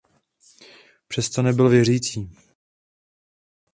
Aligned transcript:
Přesto 1.07 1.41
nebyl 1.41 1.69
věřící. 1.69 2.29